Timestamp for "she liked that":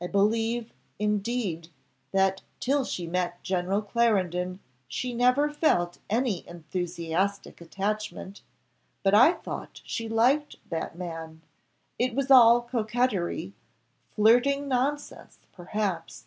9.84-10.96